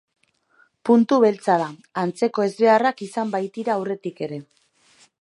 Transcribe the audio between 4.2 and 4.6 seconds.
ere.